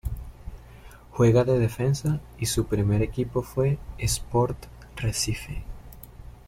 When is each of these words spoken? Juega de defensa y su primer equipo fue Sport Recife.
Juega 1.11 1.43
de 1.43 1.59
defensa 1.59 2.19
y 2.39 2.47
su 2.47 2.65
primer 2.65 3.03
equipo 3.03 3.43
fue 3.43 3.77
Sport 3.99 4.65
Recife. 4.95 5.61